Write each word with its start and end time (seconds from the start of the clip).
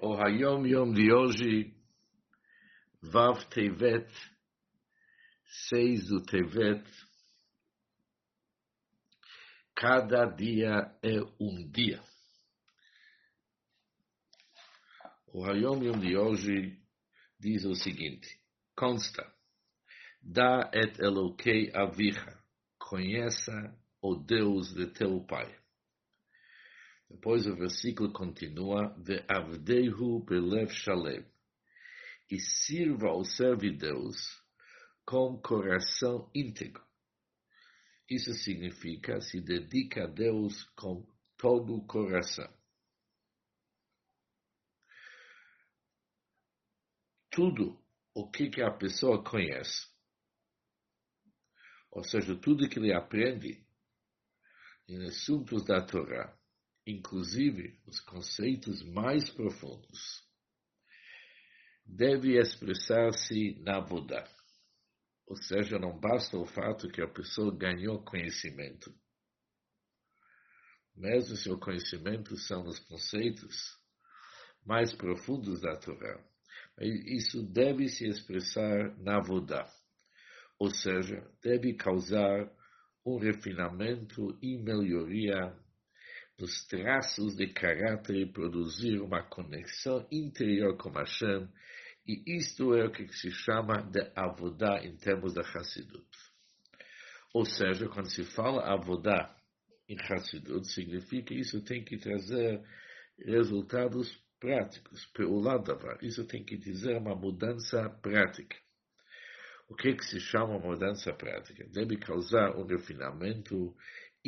O 0.00 0.14
Hayom 0.14 0.64
Yom 0.64 0.92
de 0.92 1.12
hoje, 1.12 1.74
Vav 3.02 3.44
Tevet, 3.46 4.08
6 5.70 6.06
do 6.06 6.22
Tevet, 6.22 6.84
cada 9.74 10.24
dia 10.26 10.96
é 11.02 11.20
um 11.40 11.68
dia. 11.68 12.00
O 15.26 15.44
Hayom 15.44 15.82
Yom 15.82 15.98
de 15.98 16.16
hoje 16.16 16.80
diz 17.40 17.64
o 17.64 17.74
seguinte, 17.74 18.40
consta, 18.76 19.34
Da 20.22 20.70
et 20.72 20.96
Elokei 21.00 21.72
Avicha, 21.74 22.40
conheça 22.78 23.76
o 24.00 24.14
Deus 24.14 24.72
de 24.72 24.86
teu 24.86 25.24
pai. 25.26 25.57
Depois 27.08 27.46
o 27.46 27.56
versículo 27.56 28.12
continua, 28.12 28.94
Ve'avdehu 28.98 30.22
belev 30.24 30.70
shalem, 30.70 31.26
e 32.30 32.38
sirva 32.38 33.08
ao 33.08 33.24
serve 33.24 33.70
Deus 33.70 34.16
com 35.06 35.40
coração 35.40 36.30
íntegro. 36.34 36.86
Isso 38.10 38.32
significa 38.34 39.20
se 39.20 39.40
dedica 39.40 40.04
a 40.04 40.06
Deus 40.06 40.64
com 40.76 41.06
todo 41.36 41.74
o 41.76 41.86
coração. 41.86 42.52
Tudo 47.30 47.82
o 48.14 48.30
que, 48.30 48.50
que 48.50 48.62
a 48.62 48.70
pessoa 48.70 49.22
conhece, 49.22 49.86
ou 51.90 52.04
seja, 52.04 52.36
tudo 52.36 52.68
que 52.68 52.78
ele 52.78 52.92
aprende 52.92 53.64
em 54.88 55.04
assuntos 55.06 55.64
da 55.64 55.84
Torá, 55.84 56.37
inclusive 56.88 57.78
os 57.86 58.00
conceitos 58.00 58.82
mais 58.82 59.28
profundos, 59.28 60.26
deve 61.84 62.40
expressar-se 62.40 63.60
na 63.60 63.78
Vodá. 63.78 64.26
Ou 65.26 65.36
seja, 65.36 65.78
não 65.78 66.00
basta 66.00 66.38
o 66.38 66.46
fato 66.46 66.88
que 66.88 67.02
a 67.02 67.06
pessoa 67.06 67.54
ganhou 67.54 68.02
conhecimento. 68.02 68.90
Mesmo 70.96 71.36
se 71.36 71.50
o 71.50 71.58
conhecimento 71.58 72.34
são 72.36 72.66
os 72.66 72.78
conceitos 72.78 73.78
mais 74.64 74.94
profundos 74.94 75.60
da 75.60 75.76
Torá, 75.76 76.18
isso 76.80 77.42
deve 77.42 77.86
se 77.88 78.08
expressar 78.08 78.96
na 78.98 79.20
Vodá. 79.20 79.70
Ou 80.58 80.70
seja, 80.70 81.30
deve 81.42 81.74
causar 81.74 82.50
um 83.04 83.18
refinamento 83.18 84.38
e 84.42 84.56
melhoria 84.56 85.54
dos 86.38 86.64
traços 86.66 87.34
de 87.34 87.48
caráter 87.48 88.14
e 88.14 88.32
produzir 88.32 89.00
uma 89.00 89.22
conexão 89.24 90.06
interior 90.10 90.76
com 90.76 90.90
Hashem, 90.90 91.48
e 92.06 92.36
isto 92.38 92.74
é 92.74 92.86
o 92.86 92.92
que 92.92 93.06
se 93.12 93.30
chama 93.30 93.82
de 93.82 94.10
avodá 94.14 94.78
em 94.82 94.96
termos 94.96 95.34
da 95.34 95.42
Hassidut. 95.42 96.08
Ou 97.34 97.44
seja, 97.44 97.88
quando 97.88 98.10
se 98.10 98.24
fala 98.24 98.72
avodá 98.72 99.36
em 99.88 99.96
Hassidut, 100.00 100.66
significa 100.68 101.34
que 101.34 101.40
isso 101.40 101.60
tem 101.62 101.84
que 101.84 101.98
trazer 101.98 102.62
resultados 103.18 104.16
práticos, 104.38 105.04
peuladavar. 105.06 105.98
Isso 106.02 106.24
tem 106.24 106.44
que 106.44 106.56
dizer 106.56 106.96
uma 106.96 107.14
mudança 107.14 107.90
prática. 108.00 108.56
O 109.68 109.74
que, 109.74 109.94
que 109.94 110.04
se 110.04 110.20
chama 110.20 110.58
mudança 110.58 111.12
prática? 111.12 111.66
Deve 111.70 111.98
causar 111.98 112.56
um 112.56 112.64
refinamento 112.64 113.76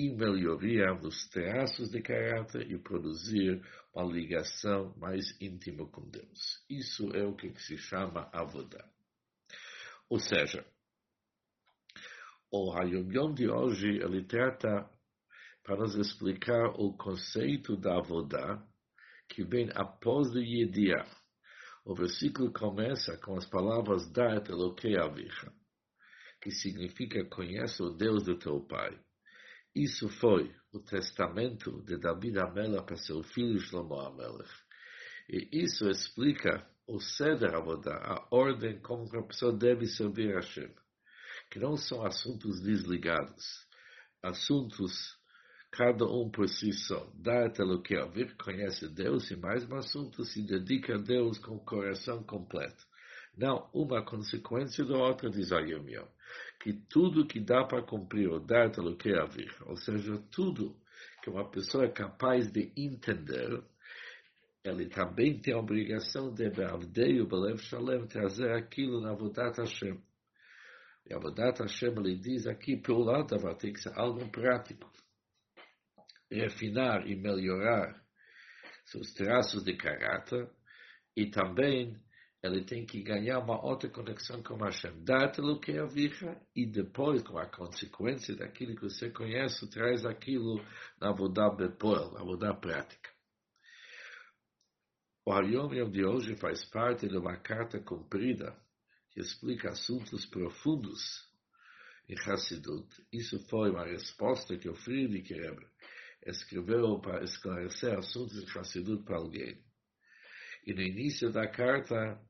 e 0.00 0.16
melhoria 0.16 0.94
dos 0.94 1.28
traços 1.28 1.90
de 1.90 2.00
caráter 2.00 2.70
e 2.70 2.78
produzir 2.78 3.62
uma 3.92 4.10
ligação 4.10 4.94
mais 4.96 5.38
íntima 5.38 5.86
com 5.88 6.08
Deus. 6.08 6.64
Isso 6.70 7.14
é 7.14 7.22
o 7.26 7.36
que 7.36 7.52
se 7.60 7.76
chama 7.76 8.30
Avodah. 8.32 8.88
Ou 10.08 10.18
seja, 10.18 10.64
o 12.50 12.72
Hayom 12.72 13.12
Yom 13.12 13.34
de 13.34 13.50
hoje, 13.50 13.88
ele 13.88 14.24
trata 14.24 14.88
para 15.62 15.76
nos 15.76 15.94
explicar 15.94 16.70
o 16.80 16.96
conceito 16.96 17.76
da 17.76 17.98
Avodah 17.98 18.66
que 19.28 19.44
vem 19.44 19.68
após 19.74 20.30
o 20.30 20.38
Yediah. 20.38 21.06
O 21.84 21.94
versículo 21.94 22.50
começa 22.52 23.18
com 23.18 23.36
as 23.36 23.46
palavras 23.46 24.10
Dat 24.10 24.50
Elokei 24.50 24.96
Avicha, 24.96 25.52
que 26.40 26.50
significa 26.50 27.22
conhece 27.26 27.82
o 27.82 27.90
Deus 27.90 28.24
do 28.24 28.38
teu 28.38 28.60
pai. 28.60 28.98
Isso 29.74 30.08
foi 30.08 30.54
o 30.72 30.80
testamento 30.80 31.82
de 31.84 31.96
David 31.96 32.38
Amelech 32.38 32.86
para 32.86 32.96
seu 32.96 33.22
filho 33.22 33.60
Shlomo 33.60 34.00
Amelech. 34.00 34.50
E 35.28 35.48
isso 35.62 35.88
explica 35.88 36.66
o 36.86 36.98
Seder 36.98 37.54
Avodah, 37.54 37.96
a 37.96 38.28
ordem 38.32 38.80
como 38.80 39.04
a 39.16 39.22
pessoa 39.22 39.56
deve 39.56 39.86
servir 39.86 40.32
a 40.32 40.40
Hashem. 40.40 40.74
Que 41.50 41.60
não 41.60 41.76
são 41.76 42.04
assuntos 42.04 42.60
desligados, 42.60 43.44
assuntos 44.22 45.16
cada 45.70 46.04
um 46.04 46.28
por 46.30 46.48
si 46.48 46.72
só. 46.72 47.08
Dá 47.14 47.46
o 47.46 47.82
que 47.82 47.96
ouvir, 47.96 48.36
conhece 48.36 48.88
Deus 48.88 49.30
e 49.30 49.36
mais 49.36 49.64
um 49.68 49.76
assunto 49.76 50.24
se 50.24 50.42
dedica 50.42 50.96
a 50.96 50.98
Deus 50.98 51.38
com 51.38 51.56
o 51.56 51.64
coração 51.64 52.24
completo. 52.24 52.89
Não 53.40 53.70
uma 53.72 54.04
consequência 54.04 54.84
da 54.84 54.98
outra, 54.98 55.30
diz 55.30 55.50
Ayom 55.50 55.88
Yom 55.88 56.06
que 56.60 56.74
tudo 56.74 57.26
que 57.26 57.40
dá 57.40 57.64
para 57.64 57.82
cumprir 57.82 58.28
o 58.28 58.38
dar 58.38 58.70
o 58.78 58.96
que 58.96 59.14
haver, 59.14 59.50
ou 59.64 59.76
seja, 59.76 60.18
tudo 60.30 60.76
que 61.22 61.30
uma 61.30 61.50
pessoa 61.50 61.86
é 61.86 61.88
capaz 61.88 62.52
de 62.52 62.70
entender, 62.76 63.62
ele 64.62 64.86
também 64.90 65.40
tem 65.40 65.54
a 65.54 65.58
obrigação 65.58 66.32
de 66.32 66.48
o 66.48 67.26
Belev 67.26 67.58
Shalem, 67.58 68.06
trazer 68.06 68.52
aquilo 68.52 69.00
na 69.00 69.14
Vodat 69.14 69.58
Hashem. 69.58 69.98
E 71.06 71.14
a 71.14 71.18
Vodat 71.18 71.60
Hashem, 71.60 71.94
ele 71.96 72.16
diz 72.16 72.46
aqui, 72.46 72.76
pelo 72.76 73.04
lado, 73.04 73.38
vai 73.38 73.54
ter 73.54 73.72
que 73.72 73.80
ser 73.80 73.98
algo 73.98 74.28
prático. 74.30 74.90
Refinar 76.30 77.06
e 77.08 77.16
melhorar 77.16 78.04
seus 78.84 79.14
traços 79.14 79.64
de 79.64 79.74
caráter 79.76 80.48
e 81.16 81.30
também 81.30 81.98
ele 82.42 82.64
tem 82.64 82.86
que 82.86 83.02
ganhar 83.02 83.38
uma 83.38 83.62
outra 83.62 83.88
conexão 83.90 84.42
com 84.42 84.56
Hashem. 84.56 85.04
Dá-te-lhe 85.04 85.50
o 85.50 85.60
que 85.60 85.72
é 85.72 85.86
e 86.56 86.66
depois, 86.66 87.22
com 87.22 87.38
a 87.38 87.46
consequência 87.46 88.34
daquilo 88.34 88.74
que 88.74 88.84
você 88.84 89.10
conhece, 89.10 89.68
traz 89.68 90.06
aquilo 90.06 90.64
na 90.98 91.12
Vodá 91.12 91.50
Bepoel, 91.50 92.12
na 92.12 92.24
Vodá 92.24 92.54
prática. 92.54 93.10
O 95.26 95.32
Hayom 95.32 95.72
Yom 95.74 95.90
de 95.90 96.04
hoje 96.04 96.34
faz 96.36 96.64
parte 96.64 97.06
de 97.06 97.16
uma 97.16 97.36
carta 97.36 97.78
comprida 97.78 98.56
que 99.10 99.20
explica 99.20 99.70
assuntos 99.70 100.24
profundos 100.24 101.28
em 102.08 102.14
Hassidut. 102.18 102.88
Isso 103.12 103.38
foi 103.48 103.70
uma 103.70 103.84
resposta 103.84 104.56
que 104.56 104.68
o 104.68 104.74
Friedrich 104.74 105.32
Rebbe 105.34 105.66
escreveu 106.24 106.98
para 107.00 107.22
esclarecer 107.22 107.98
assuntos 107.98 108.44
de 108.44 108.58
Hassidut 108.58 109.04
para 109.04 109.18
alguém. 109.18 109.62
E 110.66 110.72
no 110.72 110.80
início 110.80 111.30
da 111.30 111.46
carta, 111.46 112.20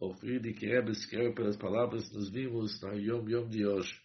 o 0.00 0.14
Friedrich 0.14 0.64
Rebbe 0.64 0.92
escreve 0.92 1.34
pelas 1.34 1.58
palavras 1.58 2.08
que 2.08 2.16
nos 2.16 2.30
vimos 2.30 2.80
no 2.80 2.94
Yom 2.94 3.28
Yom 3.28 3.48
de 3.48 3.66
hoje, 3.66 4.00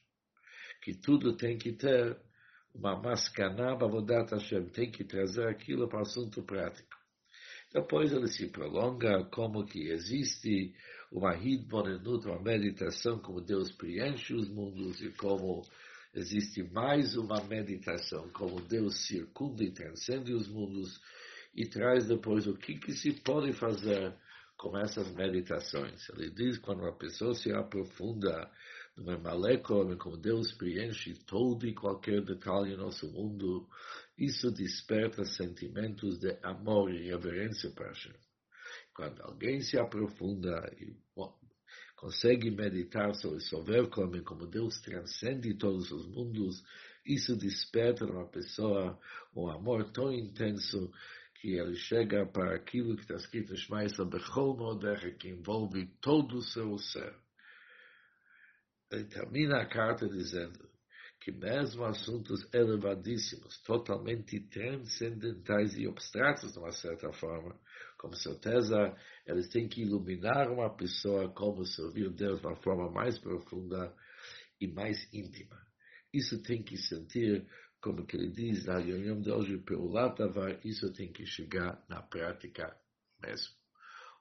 que 0.81 0.93
tudo 0.93 1.37
tem 1.37 1.57
que 1.57 1.71
ter 1.71 2.19
uma 2.73 3.01
mascaná 3.01 3.73
bavodat 3.75 4.31
Hashem, 4.31 4.65
tem 4.65 4.91
que 4.91 5.05
trazer 5.05 5.47
aquilo 5.47 5.87
para 5.87 5.99
o 5.99 6.01
assunto 6.01 6.43
prático. 6.43 6.93
Depois 7.73 8.11
ele 8.11 8.27
se 8.27 8.49
prolonga 8.49 9.23
como 9.31 9.65
que 9.65 9.89
existe 9.89 10.73
uma 11.09 11.33
hidbonenut, 11.35 12.27
uma 12.27 12.41
meditação, 12.41 13.17
como 13.19 13.39
Deus 13.39 13.71
preenche 13.71 14.33
os 14.33 14.49
mundos 14.49 15.01
e 15.01 15.09
como 15.11 15.61
existe 16.13 16.61
mais 16.63 17.15
uma 17.15 17.41
meditação, 17.43 18.29
como 18.33 18.59
Deus 18.59 19.05
circunda 19.07 19.63
e 19.63 19.71
transcende 19.71 20.33
os 20.33 20.47
mundos 20.49 20.99
e 21.55 21.65
traz 21.65 22.05
depois 22.07 22.47
o 22.47 22.57
que, 22.57 22.77
que 22.77 22.91
se 22.91 23.13
pode 23.21 23.53
fazer 23.53 24.13
com 24.65 24.75
essas 24.79 25.11
meditações. 25.11 26.09
Ele 26.09 26.31
diz 26.31 26.57
quando 26.57 26.81
uma 26.81 26.97
pessoa 26.97 27.35
se 27.35 27.51
aprofunda 27.51 28.49
no 28.97 29.11
Emalekor, 29.11 29.95
como 29.97 30.17
Deus 30.17 30.53
preenche 30.53 31.13
todo 31.13 31.67
e 31.67 31.75
qualquer 31.75 32.23
detalhe 32.23 32.75
no 32.75 32.85
nosso 32.85 33.07
mundo, 33.11 33.69
isso 34.17 34.49
desperta 34.49 35.23
sentimentos 35.23 36.17
de 36.17 36.35
amor 36.41 36.91
e 36.91 37.09
reverência 37.09 37.69
para 37.69 37.89
Hashem. 37.89 38.15
Quando 38.91 39.21
alguém 39.21 39.61
se 39.61 39.77
aprofunda 39.77 40.67
e 40.79 40.97
consegue 41.95 42.49
meditar 42.49 43.13
sobre 43.13 43.41
Sover 43.41 43.87
como 43.87 44.47
Deus 44.47 44.81
transcende 44.81 45.53
todos 45.53 45.91
os 45.91 46.07
mundos, 46.07 46.63
isso 47.05 47.35
desperta 47.35 48.03
numa 48.07 48.27
pessoa 48.27 48.99
um 49.35 49.47
amor 49.47 49.91
tão 49.91 50.11
intenso 50.11 50.91
que 51.35 51.53
ele 51.53 51.75
chega 51.75 52.25
para 52.25 52.55
aquilo 52.55 52.95
que 52.95 53.01
está 53.01 53.15
escrito 53.15 53.53
em 53.53 53.57
Shema 53.57 53.83
Modecha, 54.57 55.11
que 55.11 55.29
envolve 55.29 55.87
todo 56.01 56.37
o 56.37 56.41
seu 56.41 56.77
ser. 56.77 57.15
Ele 58.91 59.05
termina 59.05 59.61
a 59.61 59.65
carta 59.65 60.07
dizendo 60.07 60.69
que 61.19 61.31
mesmo 61.31 61.83
assuntos 61.83 62.47
elevadíssimos, 62.53 63.59
totalmente 63.63 64.39
transcendentais 64.41 65.75
e 65.75 65.87
abstratos, 65.87 66.53
de 66.53 66.59
uma 66.59 66.71
certa 66.71 67.11
forma, 67.13 67.59
com 67.97 68.13
certeza 68.13 68.95
eles 69.25 69.49
têm 69.49 69.67
que 69.67 69.81
iluminar 69.81 70.51
uma 70.51 70.69
pessoa 70.69 71.29
como 71.33 71.65
servir 71.65 72.11
Deus 72.11 72.39
de 72.41 72.45
uma 72.45 72.55
forma 72.57 72.91
mais 72.91 73.17
profunda 73.17 73.91
e 74.61 74.67
mais 74.67 75.11
íntima. 75.11 75.59
Isso 76.13 76.41
tem 76.43 76.61
que 76.61 76.77
sentir, 76.77 77.45
como 77.85 78.03
que 78.03 78.17
ele 78.17 78.31
diz, 78.31 78.65
na 78.65 78.79
reunião 78.79 79.21
de 79.21 79.29
hoje, 79.29 79.59
pelo 79.59 79.91
Latavar, 79.91 80.59
isso 80.65 80.91
tem 80.91 81.13
que 81.13 81.23
chegar 81.23 81.85
na 81.87 82.01
prática 82.01 82.75
mesmo. 83.21 83.53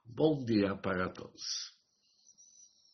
Bom 0.05 0.45
dia 0.45 0.75
para 0.75 1.09
todos. 1.09 1.73